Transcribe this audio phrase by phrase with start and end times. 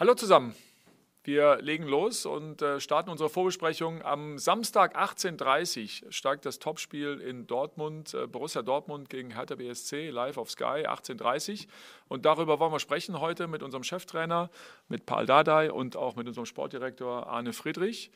[0.00, 0.54] Hallo zusammen.
[1.24, 4.00] Wir legen los und äh, starten unsere Vorbesprechung.
[4.00, 10.08] Am Samstag 18.30 Uhr steigt das Topspiel in Dortmund, äh, Borussia Dortmund gegen Hertha BSC,
[10.08, 11.72] live auf Sky, 18.30 Uhr.
[12.08, 14.48] Und darüber wollen wir sprechen heute mit unserem Cheftrainer,
[14.88, 18.10] mit Paul Dardai und auch mit unserem Sportdirektor Arne Friedrich.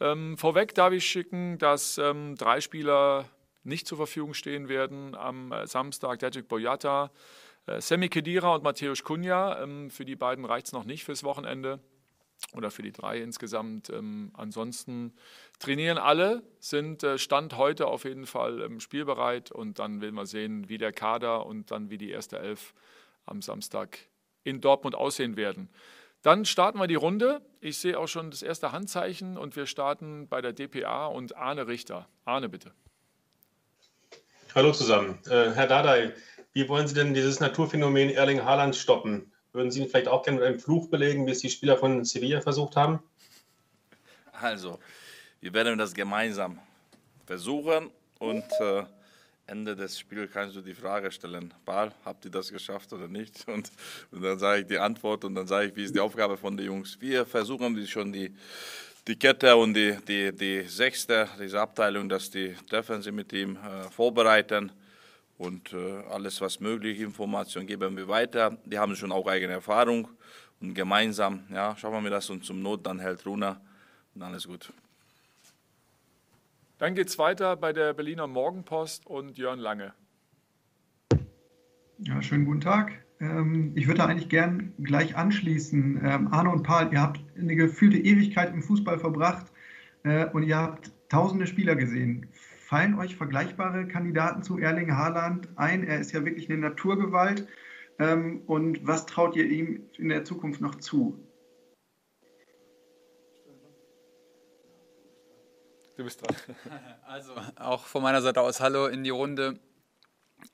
[0.00, 3.26] Ähm, vorweg darf ich schicken, dass ähm, drei Spieler
[3.62, 6.18] nicht zur Verfügung stehen werden am äh, Samstag.
[6.18, 7.12] Dedrick Boyata,
[7.78, 9.62] Sammy Kedira und Matthäus Kunja.
[9.62, 11.80] Ähm, für die beiden reicht es noch nicht fürs Wochenende
[12.54, 13.88] oder für die drei insgesamt.
[13.90, 15.14] Ähm, ansonsten
[15.58, 20.26] trainieren alle, sind äh, Stand heute auf jeden Fall ähm, spielbereit und dann werden wir
[20.26, 22.74] sehen, wie der Kader und dann wie die erste Elf
[23.26, 23.98] am Samstag
[24.44, 25.68] in Dortmund aussehen werden.
[26.22, 27.42] Dann starten wir die Runde.
[27.60, 31.66] Ich sehe auch schon das erste Handzeichen und wir starten bei der DPA und Arne
[31.66, 32.08] Richter.
[32.24, 32.72] Arne, bitte.
[34.54, 35.18] Hallo zusammen.
[35.26, 36.12] Äh, Herr Dardai,
[36.52, 39.32] wie wollen Sie denn dieses Naturphänomen Erling Haaland stoppen?
[39.52, 42.04] Würden Sie ihn vielleicht auch gerne mit einem Fluch belegen, wie es die Spieler von
[42.04, 43.00] Sevilla versucht haben?
[44.32, 44.78] Also,
[45.40, 46.58] wir werden das gemeinsam
[47.26, 48.84] versuchen und äh,
[49.46, 53.44] Ende des Spiels kannst du die Frage stellen, Ball, habt ihr das geschafft oder nicht?
[53.48, 53.70] Und,
[54.10, 56.56] und dann sage ich die Antwort und dann sage ich, wie ist die Aufgabe von
[56.56, 56.96] den Jungs.
[57.00, 58.34] Wir versuchen schon die,
[59.06, 63.90] die Kette und die, die, die sechste, diese Abteilung, dass die Defensive mit ihm äh,
[63.90, 64.72] vorbereiten
[65.42, 68.56] und äh, alles, was möglich, Informationen geben wir weiter.
[68.64, 70.08] Die haben schon auch eigene Erfahrung
[70.60, 73.60] und gemeinsam, ja, schauen wir das und zum Not dann hält Runa
[74.14, 74.72] und ist gut.
[76.78, 79.92] Dann geht es weiter bei der Berliner Morgenpost und Jörn Lange.
[81.98, 82.92] Ja, schönen guten Tag.
[83.20, 86.00] Ähm, ich würde eigentlich gern gleich anschließen.
[86.04, 89.46] Ähm, Arne und Paul, ihr habt eine gefühlte Ewigkeit im Fußball verbracht
[90.04, 92.28] äh, und ihr habt tausende Spieler gesehen.
[92.72, 95.84] Fallen euch vergleichbare Kandidaten zu Erling Haaland ein?
[95.84, 97.46] Er ist ja wirklich eine Naturgewalt.
[97.98, 101.22] Ähm, und was traut ihr ihm in der Zukunft noch zu?
[105.98, 106.34] Du bist dran.
[107.06, 109.60] Also auch von meiner Seite aus Hallo in die Runde.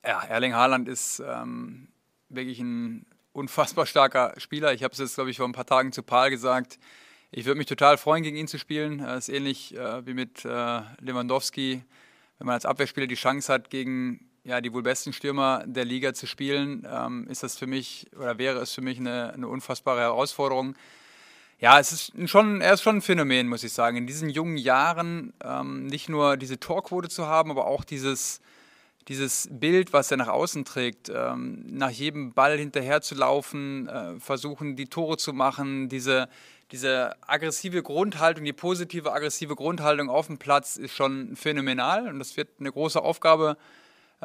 [0.04, 1.86] Ja, Erling Haaland ist ähm,
[2.30, 4.72] wirklich ein unfassbar starker Spieler.
[4.74, 6.80] Ich habe es jetzt, glaube ich, vor ein paar Tagen zu Paul gesagt.
[7.30, 8.98] Ich würde mich total freuen, gegen ihn zu spielen.
[8.98, 11.84] Das ist ähnlich äh, wie mit äh, Lewandowski
[12.38, 16.14] wenn man als Abwehrspieler die Chance hat, gegen ja, die wohl besten Stürmer der Liga
[16.14, 20.00] zu spielen, ähm, ist das für mich oder wäre es für mich eine, eine unfassbare
[20.00, 20.74] Herausforderung.
[21.60, 23.96] Ja, es ist schon, er ist schon ein Phänomen, muss ich sagen.
[23.96, 28.40] In diesen jungen Jahren ähm, nicht nur diese Torquote zu haben, aber auch dieses,
[29.08, 34.20] dieses Bild, was er nach außen trägt, ähm, nach jedem Ball hinterher zu laufen, äh,
[34.20, 36.28] versuchen, die Tore zu machen, diese,
[36.70, 42.36] diese aggressive Grundhaltung, die positive aggressive Grundhaltung auf dem Platz ist schon phänomenal und das
[42.36, 43.56] wird eine große Aufgabe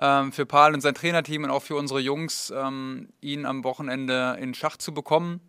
[0.01, 4.37] ähm, für Paul und sein Trainerteam und auch für unsere Jungs, ähm, ihn am Wochenende
[4.39, 5.39] in Schach zu bekommen.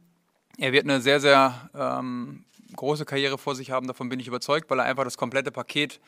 [0.58, 2.44] Er wird eine sehr, sehr ähm,
[2.76, 6.00] große Karriere vor sich haben, davon bin ich überzeugt, weil er einfach das komplette Paket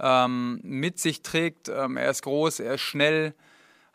[0.00, 1.68] ähm, mit sich trägt.
[1.68, 3.34] Ähm, er ist groß, er ist schnell,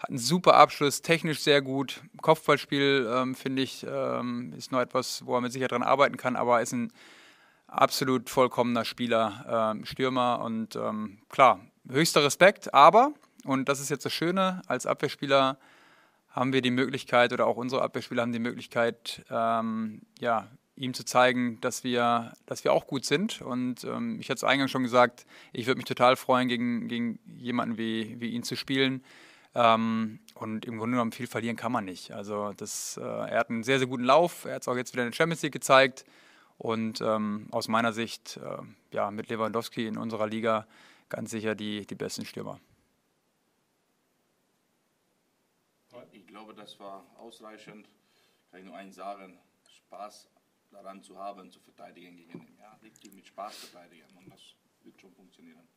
[0.01, 2.01] hat einen super Abschluss, technisch sehr gut.
[2.21, 6.35] Kopfballspiel, ähm, finde ich, ähm, ist noch etwas, wo er mit Sicherheit dran arbeiten kann,
[6.35, 6.91] aber er ist ein
[7.67, 13.13] absolut vollkommener Spieler, ähm, Stürmer und ähm, klar, höchster Respekt, aber,
[13.45, 15.57] und das ist jetzt das Schöne, als Abwehrspieler
[16.31, 21.05] haben wir die Möglichkeit oder auch unsere Abwehrspieler haben die Möglichkeit, ähm, ja, ihm zu
[21.05, 23.41] zeigen, dass wir, dass wir auch gut sind.
[23.41, 27.19] Und ähm, ich hatte es eingangs schon gesagt, ich würde mich total freuen, gegen, gegen
[27.25, 29.03] jemanden wie, wie ihn zu spielen.
[29.53, 32.11] Ähm, und im Grunde genommen viel verlieren kann man nicht.
[32.11, 34.45] Also das, äh, er hat einen sehr, sehr guten Lauf.
[34.45, 36.05] Er hat es auch jetzt wieder in der Champions League gezeigt.
[36.57, 38.57] Und ähm, aus meiner Sicht, äh,
[38.91, 40.67] ja, mit Lewandowski in unserer Liga
[41.09, 42.59] ganz sicher die, die besten Stürmer.
[46.11, 47.89] Ich glaube, das war ausreichend.
[48.49, 49.37] Kann ich nur eins sagen:
[49.69, 50.29] Spaß
[50.71, 52.57] daran zu haben, zu verteidigen gegen ihn.
[52.59, 54.07] Ja, mit Spaß verteidigen.
[54.17, 54.39] Und das
[54.83, 55.67] wird schon funktionieren.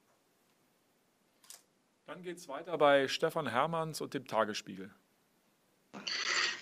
[2.06, 4.91] Dann geht es weiter bei Stefan Hermanns und dem Tagesspiegel.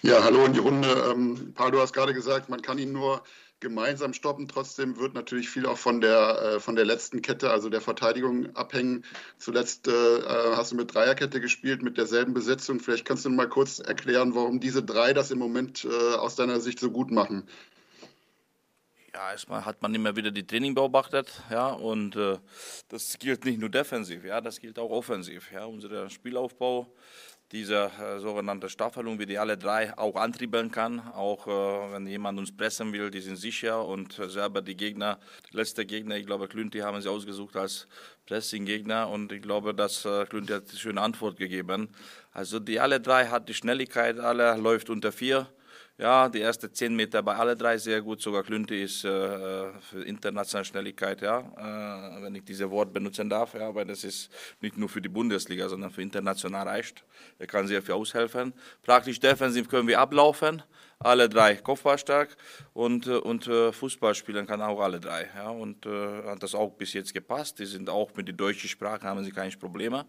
[0.02, 0.88] Ja, hallo in die Runde.
[1.10, 3.22] Ähm, Paul, du hast gerade gesagt, man kann ihn nur
[3.58, 4.46] gemeinsam stoppen.
[4.46, 8.54] Trotzdem wird natürlich viel auch von der, äh, von der letzten Kette, also der Verteidigung,
[8.54, 9.04] abhängen.
[9.38, 12.78] Zuletzt äh, äh hast du mit Dreierkette gespielt, mit derselben Besetzung.
[12.78, 16.60] Vielleicht kannst du mal kurz erklären, warum diese drei das im Moment äh, aus deiner
[16.60, 17.48] Sicht so gut machen.
[19.14, 22.38] Ja, erstmal hat man immer wieder die Training beobachtet, ja, und äh,
[22.88, 26.90] das gilt nicht nur defensiv, ja, das gilt auch offensiv, ja, unser Spielaufbau,
[27.52, 32.38] diese äh, sogenannte Staffelung, wie die alle drei auch antriebeln kann, auch äh, wenn jemand
[32.38, 35.18] uns pressen will, die sind sicher und selber die Gegner,
[35.52, 37.88] die letzte Gegner, ich glaube, Klünti haben sie ausgesucht als
[38.24, 41.90] Pressing-Gegner und ich glaube, dass äh, Klünti hat eine schöne Antwort gegeben.
[42.32, 45.48] Also die alle drei hat die Schnelligkeit, alle läuft unter vier
[45.98, 48.22] Ja, die ersten zehn Meter bei alle drei sehr gut.
[48.22, 49.08] Sogar Klünte ist äh,
[49.80, 54.30] für internationale Schnelligkeit, ja, äh, wenn ich dieses Wort benutzen darf, ja, weil das ist
[54.62, 57.04] nicht nur für die Bundesliga, sondern für international reicht.
[57.38, 58.54] Er kann sehr viel aushelfen.
[58.82, 60.62] Praktisch defensiv können wir ablaufen,
[60.98, 62.36] alle drei kopfballstark
[62.72, 65.28] und, äh, und äh, Fußball spielen kann auch alle drei.
[65.36, 67.58] Ja, und äh, hat das auch bis jetzt gepasst.
[67.58, 70.06] Die sind auch mit der deutschen Sprache haben sie keine Probleme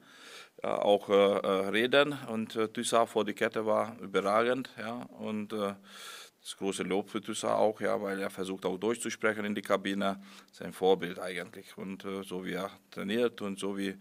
[0.68, 2.18] auch äh, äh, reden.
[2.28, 4.70] Und äh, Thyssa vor die Kette war überragend.
[4.78, 5.74] Ja, und äh,
[6.44, 10.22] das große Lob für Thyssa auch, ja, weil er versucht auch durchzusprechen in die Kabine.
[10.52, 11.78] Sein Vorbild eigentlich.
[11.78, 13.96] Und äh, so wie er trainiert und so wie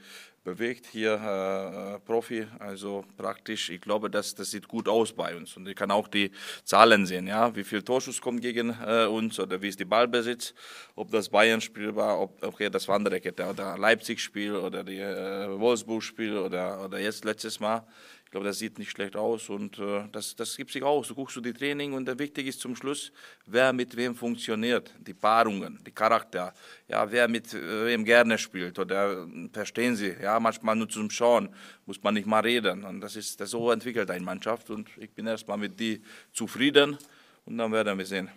[0.44, 5.56] bewegt hier äh, Profi, also praktisch, ich glaube, das, das sieht gut aus bei uns
[5.56, 6.33] und ich kann auch die
[6.65, 10.53] Zahlen sehen, ja, wie viel Torschuss kommt gegen äh, uns oder wie ist die Ballbesitz,
[10.97, 16.85] ob das Bayern-Spiel war, ob okay, das war oder Leipzig-Spiel oder die äh, Wolfsburg-Spiel oder,
[16.85, 17.87] oder jetzt letztes Mal.
[18.32, 21.08] Ich glaube, das sieht nicht schlecht aus und äh, das, das gibt sich aus.
[21.08, 23.12] Du guckst du die Training und wichtig ist zum Schluss,
[23.44, 26.55] wer mit wem funktioniert, die Paarungen, die Charakter,
[26.88, 32.02] ja, wer mit wem gerne spielt oder verstehen sie, ja, manchmal nur zum Schauen muss
[32.02, 35.26] man nicht mal reden und das ist das so entwickelt eine Mannschaft und ich bin
[35.26, 36.00] erstmal mit die
[36.32, 36.96] zufrieden
[37.44, 38.31] und dann werden wir sehen.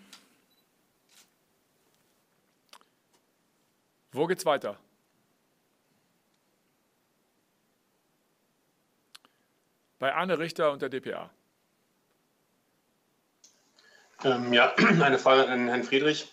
[4.12, 4.78] Wo geht's weiter?
[10.00, 11.30] Bei Arne Richter und der DPA.
[14.24, 16.32] Ähm, ja, eine Frage an Herrn Friedrich.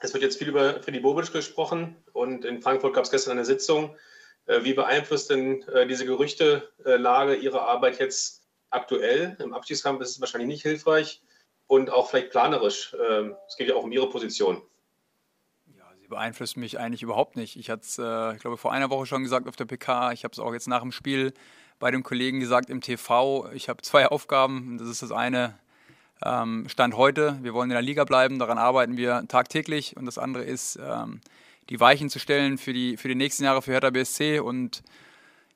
[0.00, 3.44] Es wird jetzt viel über Freddy Bobic gesprochen und in Frankfurt gab es gestern eine
[3.44, 3.96] Sitzung.
[4.46, 9.36] Äh, wie beeinflusst denn äh, diese Gerüchtelage Ihre Arbeit jetzt aktuell?
[9.40, 11.22] Im Abstiegskampf ist es wahrscheinlich nicht hilfreich
[11.66, 12.94] und auch vielleicht planerisch.
[13.08, 14.60] Ähm, es geht ja auch um Ihre Position.
[15.74, 17.56] Ja, sie beeinflusst mich eigentlich überhaupt nicht.
[17.56, 20.12] Ich hatte es, äh, ich glaube, vor einer Woche schon gesagt auf der PK.
[20.12, 21.32] Ich habe es auch jetzt nach dem Spiel
[21.78, 24.78] bei dem Kollegen gesagt im TV, ich habe zwei Aufgaben.
[24.78, 25.54] Das ist das eine,
[26.24, 29.96] ähm, Stand heute, wir wollen in der Liga bleiben, daran arbeiten wir tagtäglich.
[29.96, 31.20] Und das andere ist, ähm,
[31.70, 34.40] die Weichen zu stellen für die, für die nächsten Jahre für Hertha BSC.
[34.40, 34.82] Und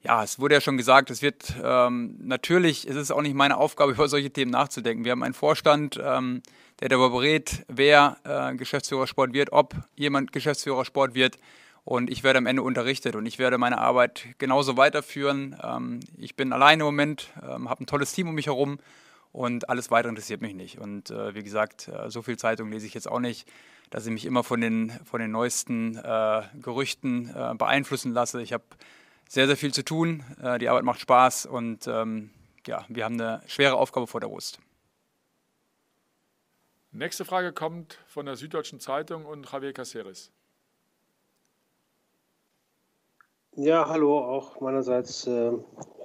[0.03, 3.57] ja, es wurde ja schon gesagt, es wird ähm, natürlich, es ist auch nicht meine
[3.57, 5.05] Aufgabe, über solche Themen nachzudenken.
[5.05, 6.43] Wir haben einen Vorstand, ähm,
[6.81, 11.39] der darüber berät, wer äh, Geschäftsführer wird, ob jemand Geschäftsführer Sport wird
[11.89, 15.57] und ich werde am Ende unterrichtet und ich werde meine Arbeit genauso weiterführen.
[15.63, 18.79] Ähm, ich bin alleine im Moment, ähm, habe ein tolles Team um mich herum
[19.33, 20.77] und alles weitere interessiert mich nicht.
[20.77, 23.51] Und äh, wie gesagt, äh, so viel Zeitung lese ich jetzt auch nicht,
[23.89, 28.43] dass ich mich immer von den, von den neuesten äh, Gerüchten äh, beeinflussen lasse.
[28.43, 28.65] Ich habe
[29.27, 30.25] sehr, sehr viel zu tun.
[30.43, 32.29] Äh, die Arbeit macht Spaß und ähm,
[32.67, 34.61] ja, wir haben eine schwere Aufgabe vor der Brust.
[36.91, 40.33] Nächste Frage kommt von der Süddeutschen Zeitung und Javier Caceres.
[43.61, 45.51] Ja, hallo, auch meinerseits äh,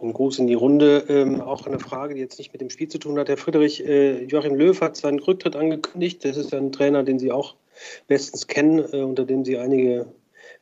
[0.02, 1.06] ein Gruß in die Runde.
[1.08, 3.30] Ähm, auch eine Frage, die jetzt nicht mit dem Spiel zu tun hat.
[3.30, 6.26] Herr Friedrich, äh, Joachim Löw hat seinen Rücktritt angekündigt.
[6.26, 7.54] Das ist ein Trainer, den Sie auch
[8.08, 10.08] bestens kennen, äh, unter dem Sie einige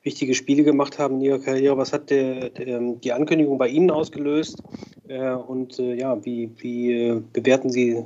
[0.04, 1.78] wichtige Spiele gemacht haben in Ihrer Karriere.
[1.78, 4.62] Was hat der, der, ähm, die Ankündigung bei Ihnen ausgelöst?
[5.08, 8.04] Äh, und äh, ja, wie, wie äh, bewerten Sie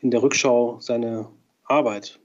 [0.00, 1.28] in der Rückschau seine
[1.66, 2.18] Arbeit?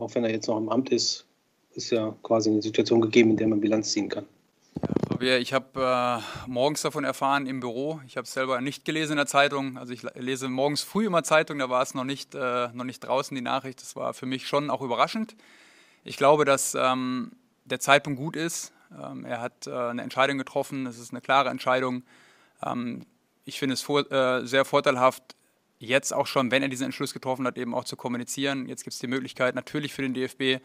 [0.00, 1.26] auch wenn er jetzt noch im Amt ist,
[1.74, 4.26] ist ja quasi eine Situation gegeben, in der man Bilanz ziehen kann.
[5.22, 8.00] Ja, ich habe äh, morgens davon erfahren im Büro.
[8.08, 9.78] Ich habe es selber nicht gelesen in der Zeitung.
[9.78, 12.98] Also ich lese morgens früh immer Zeitung, da war es noch nicht, äh, noch nicht
[12.98, 13.80] draußen, die Nachricht.
[13.80, 15.36] Das war für mich schon auch überraschend.
[16.02, 17.30] Ich glaube, dass ähm,
[17.64, 18.72] der Zeitpunkt gut ist.
[19.00, 20.86] Ähm, er hat äh, eine Entscheidung getroffen.
[20.86, 22.02] Es ist eine klare Entscheidung.
[22.60, 23.06] Ähm,
[23.44, 25.22] ich finde es vor, äh, sehr vorteilhaft,
[25.78, 28.66] jetzt auch schon, wenn er diesen Entschluss getroffen hat, eben auch zu kommunizieren.
[28.66, 30.60] Jetzt gibt es die Möglichkeit natürlich für den DFB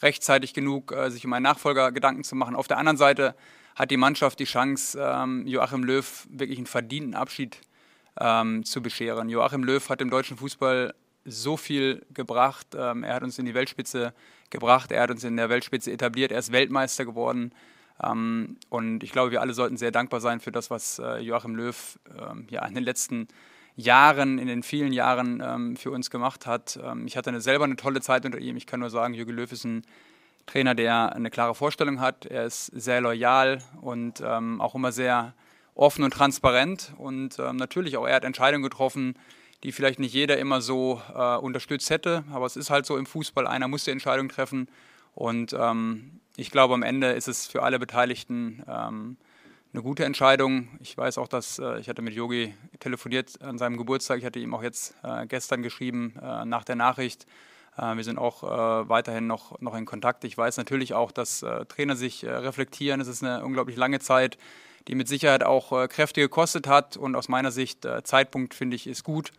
[0.00, 2.56] rechtzeitig genug, äh, sich um einen Nachfolger Gedanken zu machen.
[2.56, 3.34] Auf der anderen Seite
[3.74, 7.58] hat die Mannschaft die Chance, ähm, Joachim Löw wirklich einen verdienten Abschied
[8.20, 9.28] ähm, zu bescheren.
[9.28, 10.94] Joachim Löw hat dem deutschen Fußball
[11.24, 12.68] so viel gebracht.
[12.74, 14.12] Ähm, er hat uns in die Weltspitze
[14.50, 17.52] gebracht, er hat uns in der Weltspitze etabliert, er ist Weltmeister geworden.
[18.68, 21.98] Und ich glaube, wir alle sollten sehr dankbar sein für das, was äh, Joachim Löw
[22.48, 23.28] ja, in den letzten Jahren,
[23.76, 26.78] in den vielen Jahren ähm, für uns gemacht hat.
[26.82, 28.56] Ähm, ich hatte eine, selber eine tolle Zeit unter ihm.
[28.56, 29.82] Ich kann nur sagen, Jürgen Löw ist ein
[30.46, 32.26] Trainer, der eine klare Vorstellung hat.
[32.26, 35.34] Er ist sehr loyal und ähm, auch immer sehr
[35.74, 36.92] offen und transparent.
[36.98, 39.14] Und ähm, natürlich auch er hat Entscheidungen getroffen,
[39.62, 42.24] die vielleicht nicht jeder immer so äh, unterstützt hätte.
[42.32, 44.68] Aber es ist halt so im Fußball, einer muss die Entscheidung treffen.
[45.14, 49.16] Und ähm, ich glaube, am Ende ist es für alle Beteiligten ähm,
[49.72, 50.68] eine gute Entscheidung.
[50.80, 54.18] Ich weiß auch, dass äh, ich hatte mit Yogi telefoniert an seinem Geburtstag.
[54.18, 57.26] Ich hatte ihm auch jetzt äh, gestern geschrieben äh, nach der Nachricht.
[57.78, 60.24] Äh, wir sind auch äh, weiterhin noch, noch in Kontakt.
[60.24, 63.00] Ich weiß natürlich auch, dass äh, Trainer sich reflektieren.
[63.00, 64.36] Es ist eine unglaublich lange Zeit,
[64.88, 66.96] die mit Sicherheit auch Kräfte gekostet hat.
[66.96, 69.32] Und aus meiner Sicht, Zeitpunkt finde ich, ist gut.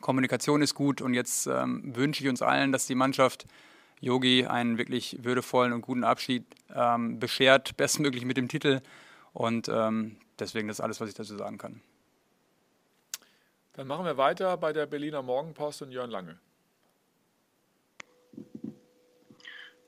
[0.00, 3.46] Kommunikation ist gut und jetzt ähm, wünsche ich uns allen, dass die Mannschaft
[4.00, 6.44] Yogi einen wirklich würdevollen und guten Abschied
[6.74, 8.82] ähm, beschert, bestmöglich mit dem Titel.
[9.36, 11.82] Und ähm, deswegen das ist alles, was ich dazu sagen kann.
[13.74, 16.38] Dann machen wir weiter bei der Berliner Morgenpost und Jörn Lange.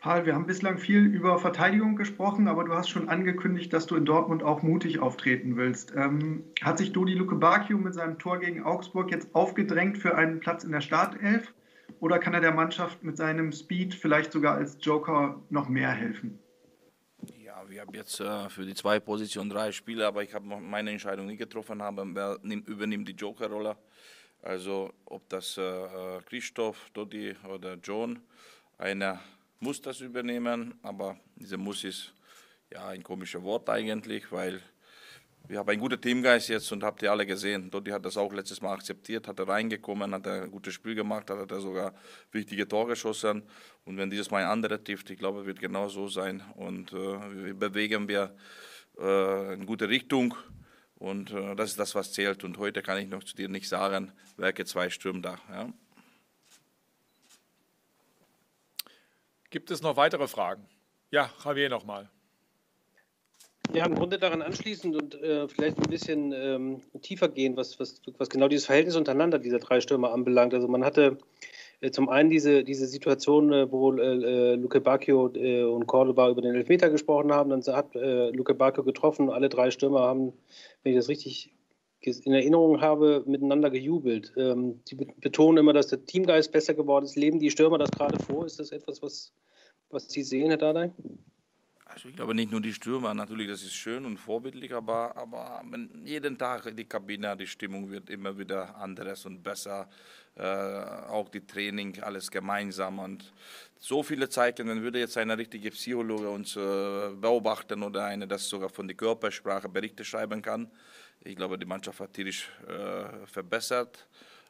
[0.01, 3.97] Paul, wir haben bislang viel über Verteidigung gesprochen, aber du hast schon angekündigt, dass du
[3.97, 5.95] in Dortmund auch mutig auftreten willst.
[5.97, 10.41] Ähm, hat sich Dodi Luke Bakio mit seinem Tor gegen Augsburg jetzt aufgedrängt für einen
[10.41, 11.55] Platz in der Startelf?
[12.01, 16.39] Oder kann er der Mannschaft mit seinem Speed vielleicht sogar als Joker noch mehr helfen?
[17.69, 21.27] Wir haben jetzt äh, für die zwei Positionen drei Spieler, aber ich habe meine Entscheidung
[21.27, 23.77] nicht getroffen, habe, wer nimmt, übernimmt die Joker-Rolle.
[24.41, 28.23] Also ob das äh, äh Christoph, Dodi oder John,
[28.79, 29.21] einer
[29.61, 32.15] muss das übernehmen, aber dieser Muss ist
[32.73, 34.63] ja ein komisches Wort eigentlich, weil
[35.49, 37.71] wir haben einen guten Teamgeist jetzt und habt ihr alle gesehen.
[37.71, 40.95] Dotti hat das auch letztes Mal akzeptiert, hat er reingekommen, hat er ein gutes Spiel
[40.95, 41.95] gemacht, hat er sogar
[42.33, 43.43] wichtige Tore geschossen.
[43.87, 46.43] Und wenn dieses Mal ein anderer trifft, ich glaube, wird genau so sein.
[46.57, 46.97] Und äh,
[47.45, 48.37] wir bewegen wir
[48.99, 50.35] äh, in gute Richtung.
[50.97, 52.45] Und äh, das ist das, was zählt.
[52.45, 55.39] Und heute kann ich noch zu dir nicht sagen, welche zwei Stürme da.
[55.51, 55.73] Ja.
[59.49, 60.69] Gibt es noch weitere Fragen?
[61.11, 62.11] Ja, Javier nochmal.
[63.75, 68.01] Ja, im Grunde daran anschließend und äh, vielleicht ein bisschen ähm, tiefer gehen, was, was,
[68.17, 70.55] was genau dieses Verhältnis untereinander dieser drei Stürmer anbelangt.
[70.55, 71.19] Also man hatte
[71.81, 76.31] äh, zum einen diese, diese Situation, äh, wo äh, äh Luke Bacchio äh, und Cordoba
[76.31, 77.51] über den Elfmeter gesprochen haben.
[77.51, 79.29] Dann hat äh, Luke Bacchio getroffen.
[79.29, 80.33] Alle drei Stürmer haben,
[80.83, 81.53] wenn ich das richtig
[82.01, 84.33] in Erinnerung habe, miteinander gejubelt.
[84.37, 87.17] Ähm, die betonen immer, dass der Teamgeist besser geworden ist.
[87.17, 88.47] Leben die Stürmer das gerade vor?
[88.47, 89.33] Ist das etwas, was,
[89.91, 90.93] was Sie sehen, Herr Dardai?
[91.89, 95.63] Also ich glaube nicht nur die Stürmer, natürlich, das ist schön und vorbildlich, aber, aber
[96.05, 99.89] jeden Tag die Kabine, die Stimmung wird immer wieder anderes und besser.
[100.39, 100.43] Äh,
[101.09, 103.33] auch die Training, alles gemeinsam und
[103.77, 108.49] so viele Zeichen, wenn würde jetzt ein richtiger Psychologe uns äh, beobachten oder eine, das
[108.49, 110.71] sogar von der Körpersprache Berichte schreiben kann,
[111.25, 114.07] ich glaube, die Mannschaft hat tierisch äh, verbessert,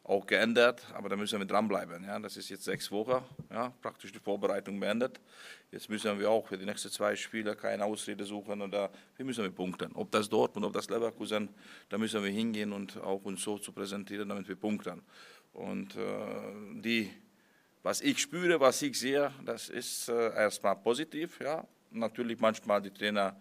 [0.08, 2.02] auch geändert, aber da müssen wir dranbleiben.
[2.04, 2.18] Ja.
[2.18, 5.20] Das ist jetzt sechs Wochen, ja, praktisch die Vorbereitung beendet.
[5.70, 9.44] Jetzt müssen wir auch für die nächsten zwei Spiele keine Ausrede suchen oder wir müssen
[9.44, 9.92] wir punkten.
[9.92, 11.50] Ob das Dortmund, ob das Leverkusen,
[11.90, 15.02] da müssen wir hingehen und auch uns so zu präsentieren, damit wir punkten.
[15.52, 17.10] Und äh, die,
[17.82, 21.38] was ich spüre, was ich sehe, das ist äh, erstmal positiv.
[21.40, 21.66] Ja.
[21.90, 23.38] Natürlich manchmal die Trainer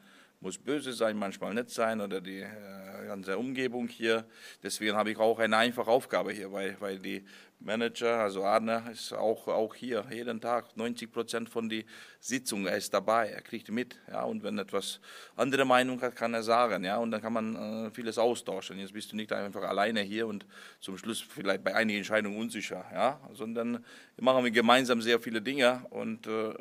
[0.47, 4.25] muss böse sein, manchmal nett sein oder die äh, ganze Umgebung hier.
[4.63, 7.25] Deswegen habe ich auch eine einfache Aufgabe hier, weil, weil die
[7.59, 11.83] Manager, also Arne, ist auch, auch hier jeden Tag 90 Prozent von der
[12.21, 13.97] Sitzung, er ist dabei, er kriegt mit.
[14.09, 15.01] Ja, und wenn etwas
[15.35, 16.85] andere Meinung hat, kann er sagen.
[16.85, 18.79] Ja, und dann kann man äh, vieles austauschen.
[18.79, 20.45] Jetzt bist du nicht einfach alleine hier und
[20.79, 23.83] zum Schluss vielleicht bei einigen Entscheidungen unsicher, ja, sondern
[24.15, 25.85] machen wir gemeinsam sehr viele Dinge.
[25.89, 26.53] Und äh,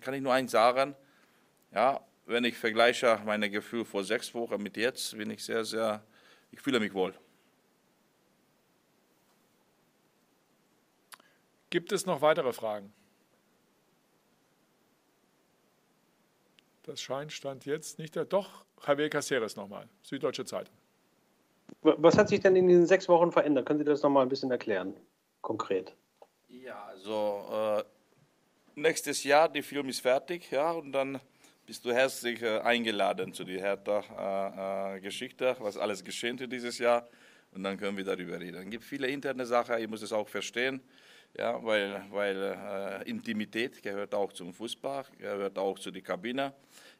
[0.00, 0.94] kann ich nur eins sagen,
[1.74, 6.04] ja, wenn ich vergleiche meine Gefühle vor sechs Wochen mit jetzt, bin ich sehr, sehr,
[6.50, 7.14] ich fühle mich wohl.
[11.70, 12.92] Gibt es noch weitere Fragen?
[16.82, 18.24] Das scheint Stand jetzt nicht der.
[18.24, 20.74] Doch, Javier Caceres nochmal, Süddeutsche Zeitung.
[21.80, 23.66] Was hat sich denn in diesen sechs Wochen verändert?
[23.66, 24.94] Können Sie das nochmal ein bisschen erklären,
[25.40, 25.96] konkret?
[26.48, 27.84] Ja, also äh,
[28.74, 31.20] nächstes Jahr, der Film ist fertig, ja, und dann
[31.72, 37.08] bist du herzlich äh, eingeladen zu der Hertha-Geschichte, was alles geschehen ist dieses Jahr.
[37.52, 38.62] Und dann können wir darüber reden.
[38.62, 40.82] Es gibt viele interne Sachen, ich muss es auch verstehen,
[41.34, 42.36] ja, weil, weil
[43.06, 46.52] äh, Intimität gehört auch zum Fußball, gehört auch zu der Kabine.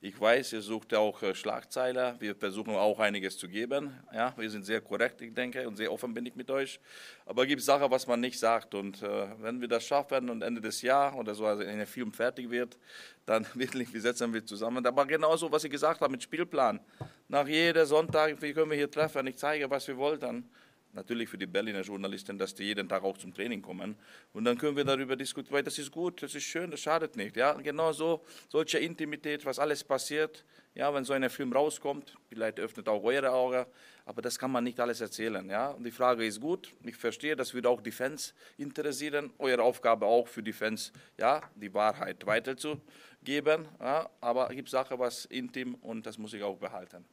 [0.04, 2.16] Ich weiß, ihr sucht auch äh, Schlagzeiler.
[2.18, 3.96] Wir versuchen auch einiges zu geben.
[4.12, 6.80] Ja, wir sind sehr korrekt, ich denke, und sehr offen bin ich mit euch.
[7.24, 8.74] Aber es gibt Sachen, was man nicht sagt.
[8.74, 11.86] Und äh, wenn wir das schaffen und Ende des Jahres oder so, also wenn der
[11.86, 12.78] Film fertig wird,
[13.26, 14.84] dann wirklich, wir setzen wir zusammen.
[14.84, 16.80] Aber genauso, was ich gesagt habe mit Spielplan.
[17.28, 19.24] Nach jedem Sonntag, wie können wir hier treffen?
[19.28, 20.50] Ich zeige, was wir wollten
[20.92, 23.96] natürlich für die Berliner Journalisten, dass die jeden Tag auch zum Training kommen.
[24.32, 27.16] Und dann können wir darüber diskutieren, weil das ist gut, das ist schön, das schadet
[27.16, 27.36] nicht.
[27.36, 30.44] Ja, genau so, solche Intimität, was alles passiert.
[30.74, 33.66] Ja, wenn so ein Film rauskommt, vielleicht öffnet auch eure Augen,
[34.06, 35.48] aber das kann man nicht alles erzählen.
[35.50, 39.32] Ja, und die Frage ist gut, ich verstehe, das würde auch die Fans interessieren.
[39.38, 43.68] Eure Aufgabe auch für die Fans, ja, die Wahrheit weiterzugeben.
[43.80, 47.04] Ja, aber es gibt Sachen, was intim und das muss ich auch behalten.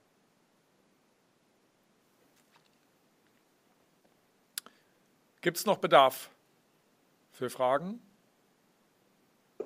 [5.41, 6.29] Gibt es noch Bedarf
[7.31, 8.01] für Fragen?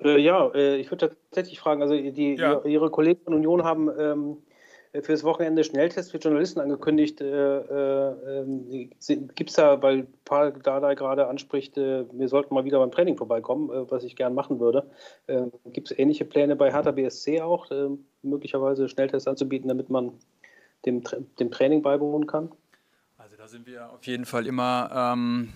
[0.02, 2.62] Äh, ja, äh, ich würde tatsächlich fragen, also die, ja.
[2.64, 4.36] Ihre Kollegen von Union haben ähm,
[4.92, 7.20] äh, für das Wochenende Schnelltest für Journalisten angekündigt.
[7.20, 8.88] Äh, äh,
[9.34, 13.16] Gibt es da, weil Paul Dardai gerade anspricht, äh, wir sollten mal wieder beim Training
[13.16, 14.88] vorbeikommen, äh, was ich gern machen würde.
[15.26, 17.68] Äh, Gibt es ähnliche Pläne bei Hertha BSC auch,
[18.22, 20.12] möglicherweise Schnelltests anzubieten, damit man
[20.86, 21.02] dem,
[21.38, 22.52] dem Training beiwohnen kann?
[23.18, 25.52] Also da sind wir auf jeden Fall immer ähm,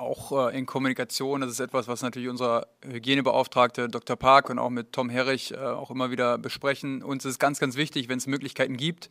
[0.00, 1.42] auch äh, in Kommunikation.
[1.42, 4.16] Das ist etwas, was natürlich unser Hygienebeauftragte Dr.
[4.16, 7.02] Park und auch mit Tom Herrich äh, auch immer wieder besprechen.
[7.02, 9.08] Uns ist ganz, ganz wichtig, wenn es Möglichkeiten gibt,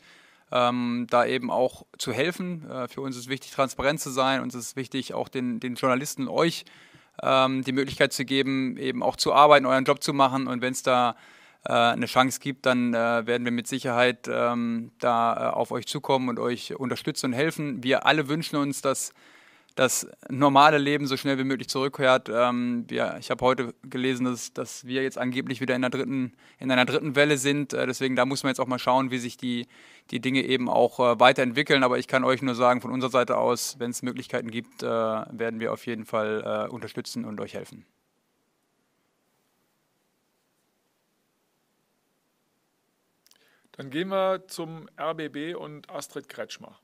[0.52, 2.70] ähm, da eben auch zu helfen.
[2.70, 4.42] Äh, für uns ist wichtig, transparent zu sein.
[4.42, 6.66] Uns ist wichtig, auch den, den Journalisten, euch
[7.22, 10.48] ähm, die Möglichkeit zu geben, eben auch zu arbeiten, euren Job zu machen.
[10.48, 11.16] Und wenn es da
[11.66, 15.86] äh, eine Chance gibt, dann äh, werden wir mit Sicherheit ähm, da äh, auf euch
[15.88, 17.84] zukommen und euch unterstützen und helfen.
[17.84, 19.14] Wir alle wünschen uns, dass
[19.80, 22.28] das normale Leben so schnell wie möglich zurückkehrt.
[22.28, 26.34] Ähm, wir, ich habe heute gelesen, dass, dass wir jetzt angeblich wieder in, der dritten,
[26.58, 27.72] in einer dritten Welle sind.
[27.72, 29.68] Äh, deswegen da muss man jetzt auch mal schauen, wie sich die,
[30.12, 31.84] die Dinge eben auch äh, weiterentwickeln.
[31.84, 34.86] Aber ich kann euch nur sagen, von unserer Seite aus, wenn es Möglichkeiten gibt, äh,
[34.86, 37.86] werden wir auf jeden Fall äh, unterstützen und euch helfen.
[43.72, 46.78] Dann gehen wir zum RBB und Astrid Kretschmer.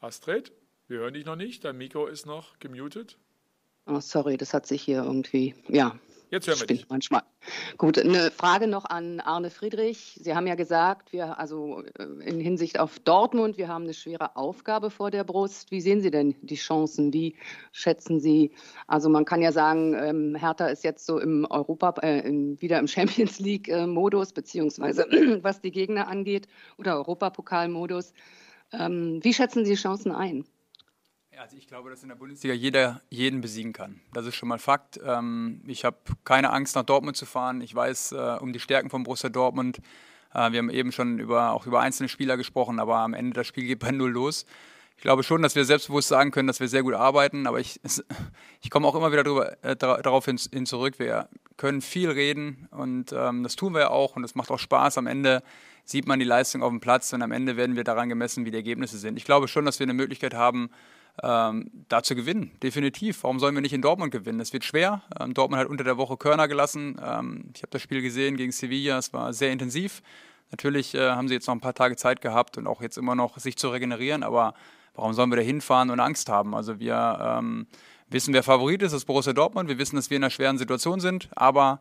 [0.00, 0.52] Astrid,
[0.88, 1.62] wir hören dich noch nicht.
[1.64, 3.18] Dein Mikro ist noch gemutet.
[3.86, 5.98] Oh, sorry, das hat sich hier irgendwie, ja.
[6.30, 6.88] Jetzt hören wir dich.
[6.88, 7.22] Manchmal.
[7.76, 10.18] Gut, eine Frage noch an Arne Friedrich.
[10.22, 14.36] Sie haben ja gesagt, wir, also äh, in Hinsicht auf Dortmund, wir haben eine schwere
[14.36, 15.70] Aufgabe vor der Brust.
[15.70, 17.12] Wie sehen Sie denn die Chancen?
[17.12, 17.36] Wie
[17.72, 18.52] schätzen Sie?
[18.86, 22.22] Also man kann ja sagen, ähm, Hertha ist jetzt so im Europa, äh,
[22.60, 25.06] wieder im Champions League-Modus, beziehungsweise
[25.42, 26.46] was die Gegner angeht,
[26.78, 28.14] oder Europapokalmodus.
[28.72, 30.44] Ähm, wie schätzen Sie Chancen ein?
[31.40, 34.02] Also ich glaube, dass in der Bundesliga jeder jeden besiegen kann.
[34.12, 35.00] Das ist schon mal Fakt.
[35.02, 37.62] Ähm, ich habe keine Angst, nach Dortmund zu fahren.
[37.62, 39.78] Ich weiß äh, um die Stärken von Borussia Dortmund.
[40.34, 43.46] Äh, wir haben eben schon über, auch über einzelne Spieler gesprochen, aber am Ende das
[43.46, 44.44] Spiel geht bei Null los.
[45.00, 47.80] Ich glaube schon, dass wir selbstbewusst sagen können, dass wir sehr gut arbeiten, aber ich,
[48.60, 50.98] ich komme auch immer wieder drüber, äh, darauf hin, hin, zurück.
[50.98, 54.58] Wir können viel reden und ähm, das tun wir ja auch und es macht auch
[54.58, 54.98] Spaß.
[54.98, 55.42] Am Ende
[55.86, 58.50] sieht man die Leistung auf dem Platz und am Ende werden wir daran gemessen, wie
[58.50, 59.16] die Ergebnisse sind.
[59.16, 60.68] Ich glaube schon, dass wir eine Möglichkeit haben,
[61.22, 62.50] ähm, da zu gewinnen.
[62.62, 63.22] Definitiv.
[63.22, 64.38] Warum sollen wir nicht in Dortmund gewinnen?
[64.38, 65.00] Es wird schwer.
[65.18, 67.00] Ähm, Dortmund hat unter der Woche Körner gelassen.
[67.02, 68.98] Ähm, ich habe das Spiel gesehen gegen Sevilla.
[68.98, 70.02] Es war sehr intensiv.
[70.50, 73.14] Natürlich äh, haben sie jetzt noch ein paar Tage Zeit gehabt und auch jetzt immer
[73.14, 74.22] noch sich zu regenerieren.
[74.22, 74.52] Aber
[74.94, 76.54] warum sollen wir da hinfahren und Angst haben?
[76.54, 77.66] Also wir ähm,
[78.08, 79.68] wissen, wer Favorit ist, das ist Borussia Dortmund.
[79.68, 81.28] Wir wissen, dass wir in einer schweren Situation sind.
[81.34, 81.80] Aber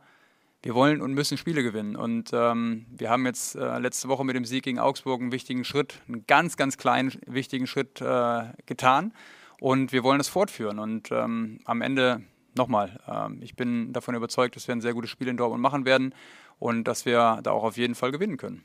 [0.61, 1.95] wir wollen und müssen Spiele gewinnen.
[1.95, 5.63] Und ähm, wir haben jetzt äh, letzte Woche mit dem Sieg gegen Augsburg einen wichtigen
[5.63, 9.13] Schritt, einen ganz, ganz kleinen, wichtigen Schritt äh, getan.
[9.61, 10.79] Und wir wollen das fortführen.
[10.79, 12.23] Und ähm, am Ende
[12.55, 15.85] nochmal, äh, ich bin davon überzeugt, dass wir ein sehr gutes Spiel in Dortmund machen
[15.85, 16.13] werden
[16.57, 18.63] und dass wir da auch auf jeden Fall gewinnen können.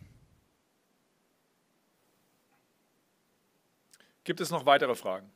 [4.24, 5.30] Gibt es noch weitere Fragen?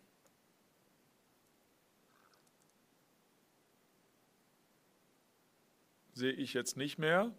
[6.19, 7.33] sehe ich jetzt nicht mehr.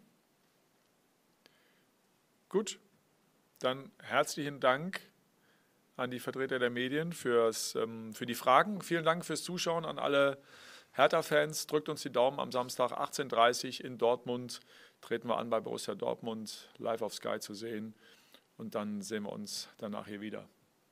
[2.47, 2.79] Gut,
[3.59, 5.01] dann herzlichen Dank
[5.97, 8.81] an die Vertreter der Medien fürs, ähm, für die Fragen.
[8.81, 10.41] Vielen Dank fürs Zuschauen an alle
[10.93, 11.67] Hertha-Fans.
[11.67, 14.61] Drückt uns die Daumen am Samstag 18.30 Uhr in Dortmund.
[15.01, 17.93] Treten wir an bei Borussia Dortmund live auf Sky zu sehen.
[18.57, 20.47] Und dann sehen wir uns danach hier wieder.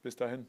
[0.07, 0.45] Bis dahin.